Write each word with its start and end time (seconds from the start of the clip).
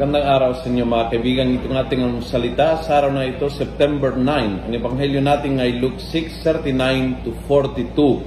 Magandang 0.00 0.32
araw 0.32 0.52
sa 0.56 0.64
inyo 0.64 0.88
mga 0.88 1.06
kaibigan. 1.12 1.60
Itong 1.60 1.76
ating 1.76 2.24
salita 2.24 2.80
sa 2.80 3.04
araw 3.04 3.20
na 3.20 3.28
ito, 3.28 3.52
September 3.52 4.16
9. 4.16 4.64
Ang 4.64 4.72
ebanghelyo 4.72 5.20
natin 5.20 5.60
ay 5.60 5.76
Luke 5.76 6.00
6:39 6.00 7.20
to 7.20 7.36
42. 7.44 8.24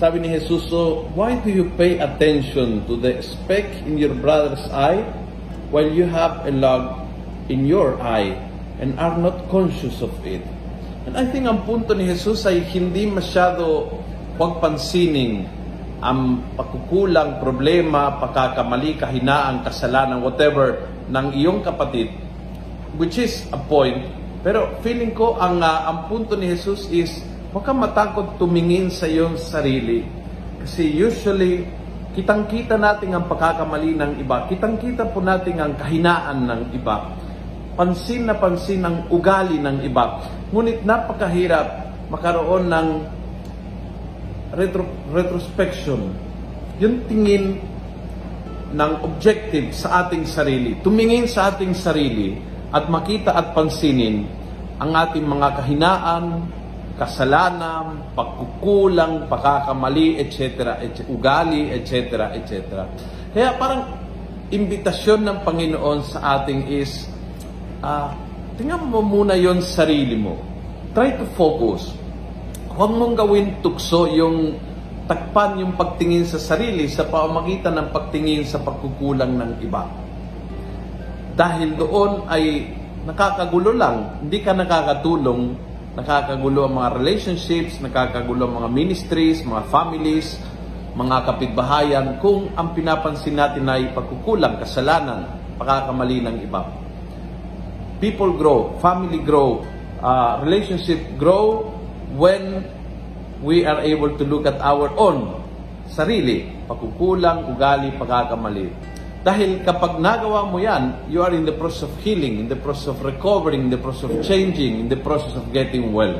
Sabi 0.00 0.24
ni 0.24 0.32
Jesus, 0.32 0.64
so 0.72 1.04
why 1.12 1.36
do 1.44 1.52
you 1.52 1.68
pay 1.76 2.00
attention 2.00 2.88
to 2.88 2.96
the 2.96 3.20
speck 3.20 3.68
in 3.84 4.00
your 4.00 4.16
brother's 4.16 4.64
eye 4.72 5.04
while 5.68 5.84
you 5.84 6.08
have 6.08 6.40
a 6.48 6.52
log 6.56 7.04
in 7.52 7.68
your 7.68 8.00
eye 8.00 8.32
and 8.80 8.96
are 8.96 9.20
not 9.20 9.44
conscious 9.52 10.00
of 10.00 10.16
it? 10.24 10.40
And 11.04 11.20
I 11.20 11.28
think 11.28 11.44
ang 11.44 11.68
punto 11.68 11.92
ni 11.92 12.08
Jesus 12.08 12.48
ay 12.48 12.64
hindi 12.64 13.04
masyado 13.12 13.92
pagpansinin 14.40 15.44
ang 16.04 16.44
pagkukulang, 16.52 17.40
problema, 17.40 18.20
pagkakamali, 18.20 19.00
kahinaan, 19.00 19.64
kasalanan, 19.64 20.20
whatever, 20.20 20.84
ng 21.08 21.32
iyong 21.32 21.64
kapatid, 21.64 22.12
which 23.00 23.16
is 23.16 23.48
a 23.56 23.58
point. 23.58 24.04
Pero 24.44 24.76
feeling 24.84 25.16
ko, 25.16 25.40
ang, 25.40 25.64
uh, 25.64 25.88
ang 25.88 25.98
punto 26.12 26.36
ni 26.36 26.52
Jesus 26.52 26.92
is, 26.92 27.24
huwag 27.56 27.64
kang 27.64 27.80
matakot 27.80 28.36
tumingin 28.36 28.92
sa 28.92 29.08
iyong 29.08 29.40
sarili. 29.40 30.04
Kasi 30.60 30.92
usually, 30.92 31.64
kitang-kita 32.12 32.76
natin 32.76 33.16
ang 33.16 33.24
pagkakamali 33.24 33.96
ng 33.96 34.12
iba. 34.20 34.44
Kitang-kita 34.44 35.08
po 35.08 35.24
natin 35.24 35.56
ang 35.56 35.72
kahinaan 35.72 36.44
ng 36.44 36.62
iba. 36.76 37.16
Pansin 37.80 38.28
na 38.28 38.36
pansin 38.36 38.84
ang 38.84 39.08
ugali 39.08 39.56
ng 39.56 39.80
iba. 39.80 40.20
Ngunit 40.52 40.84
napakahirap 40.84 41.66
makaroon 42.12 42.68
ng 42.68 42.88
retro, 44.52 44.84
retrospection, 45.14 46.12
yung 46.82 47.06
tingin 47.08 47.62
ng 48.74 48.92
objective 49.06 49.70
sa 49.70 50.04
ating 50.04 50.26
sarili. 50.26 50.76
Tumingin 50.82 51.30
sa 51.30 51.54
ating 51.54 51.72
sarili 51.72 52.34
at 52.74 52.90
makita 52.90 53.32
at 53.32 53.54
pansinin 53.54 54.26
ang 54.82 54.90
ating 54.90 55.22
mga 55.22 55.48
kahinaan, 55.62 56.50
kasalanan, 56.98 58.02
pagkukulang, 58.18 59.30
pagkakamali, 59.30 60.18
etc., 60.18 60.78
etc., 60.82 61.06
ugali, 61.06 61.70
etc., 61.70 62.34
etc. 62.34 62.82
Kaya 63.30 63.54
parang 63.54 63.82
imbitasyon 64.50 65.22
ng 65.22 65.38
Panginoon 65.46 65.98
sa 66.02 66.42
ating 66.42 66.70
is, 66.70 67.06
uh, 67.82 68.10
tingnan 68.58 68.90
mo 68.90 69.02
muna 69.02 69.38
yon 69.38 69.62
sarili 69.62 70.18
mo. 70.18 70.38
Try 70.94 71.14
to 71.18 71.26
focus 71.34 71.94
Huwag 72.74 72.90
mong 72.90 73.14
gawin 73.14 73.62
tukso 73.62 74.10
yung 74.10 74.58
takpan 75.06 75.62
yung 75.62 75.78
pagtingin 75.78 76.26
sa 76.26 76.42
sarili 76.42 76.90
sa 76.90 77.06
pamamagitan 77.06 77.78
ng 77.78 77.88
pagtingin 77.94 78.42
sa 78.42 78.58
pagkukulang 78.66 79.30
ng 79.38 79.62
iba. 79.62 79.86
Dahil 81.38 81.78
doon 81.78 82.26
ay 82.26 82.74
nakakagulo 83.06 83.78
lang, 83.78 84.26
hindi 84.26 84.42
ka 84.42 84.58
nakakatulong, 84.58 85.54
nakakagulo 85.94 86.66
ang 86.66 86.74
mga 86.82 86.90
relationships, 86.98 87.78
nakakagulo 87.78 88.50
ang 88.50 88.66
mga 88.66 88.70
ministries, 88.74 89.46
mga 89.46 89.70
families, 89.70 90.34
mga 90.98 91.30
kapitbahayan 91.30 92.06
kung 92.18 92.50
ang 92.58 92.74
pinapansin 92.74 93.38
natin 93.38 93.70
ay 93.70 93.94
pagkukulang, 93.94 94.58
kasalanan, 94.58 95.30
pagkakamali 95.62 96.26
ng 96.26 96.36
iba. 96.42 96.66
People 98.02 98.34
grow, 98.34 98.74
family 98.82 99.22
grow, 99.22 99.62
uh, 100.02 100.42
relationship 100.42 100.98
grow 101.14 101.70
when 102.14 102.62
we 103.42 103.66
are 103.66 103.82
able 103.82 104.14
to 104.16 104.24
look 104.24 104.46
at 104.46 104.56
our 104.62 104.88
own 104.94 105.44
sarili, 105.90 106.48
pagkukulang, 106.64 107.52
ugali, 107.52 107.92
pagkakamali. 108.00 108.72
Dahil 109.24 109.64
kapag 109.64 110.00
nagawa 110.00 110.48
mo 110.48 110.60
yan, 110.60 111.08
you 111.08 111.24
are 111.24 111.32
in 111.32 111.48
the 111.48 111.56
process 111.56 111.88
of 111.88 111.92
healing, 112.04 112.44
in 112.44 112.48
the 112.48 112.60
process 112.60 112.92
of 112.92 113.00
recovering, 113.00 113.68
in 113.68 113.72
the 113.72 113.80
process 113.80 114.08
of 114.08 114.20
changing, 114.20 114.84
in 114.84 114.88
the 114.88 115.00
process 115.00 115.32
of 115.36 115.48
getting 115.52 115.96
well. 115.96 116.12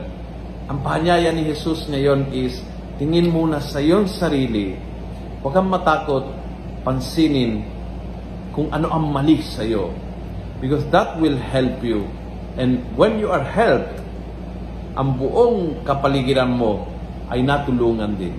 Ang 0.73 0.81
panyaya 0.81 1.29
ni 1.33 1.45
Jesus 1.45 1.85
ngayon 1.93 2.33
is, 2.33 2.65
tingin 2.97 3.29
muna 3.29 3.61
sa 3.61 3.81
iyong 3.81 4.09
sarili, 4.09 4.73
huwag 5.45 5.53
kang 5.53 5.69
matakot, 5.69 6.25
pansinin 6.81 7.65
kung 8.57 8.73
ano 8.73 8.89
ang 8.89 9.13
mali 9.13 9.41
sa 9.45 9.65
iyo. 9.65 9.93
Because 10.65 10.85
that 10.89 11.21
will 11.21 11.37
help 11.37 11.85
you. 11.85 12.09
And 12.57 12.81
when 12.97 13.21
you 13.21 13.29
are 13.29 13.45
helped, 13.45 14.04
ang 14.95 15.19
buong 15.19 15.83
kapaligiran 15.83 16.55
mo 16.55 16.87
ay 17.31 17.43
natulungan 17.43 18.15
din. 18.15 18.35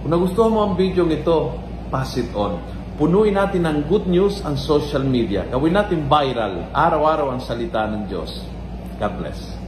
Kung 0.00 0.10
nagustuhan 0.10 0.52
mo 0.52 0.60
ang 0.64 0.74
video 0.80 1.04
ito, 1.04 1.52
pass 1.92 2.16
it 2.16 2.32
on. 2.32 2.56
Punuin 2.98 3.36
natin 3.36 3.62
ng 3.68 3.78
good 3.86 4.10
news 4.10 4.42
ang 4.42 4.58
social 4.58 5.04
media. 5.06 5.46
Gawin 5.46 5.76
natin 5.76 6.10
viral, 6.10 6.72
araw-araw 6.74 7.36
ang 7.36 7.40
salita 7.44 7.86
ng 7.86 8.10
Diyos. 8.10 8.42
God 8.98 9.12
bless. 9.22 9.67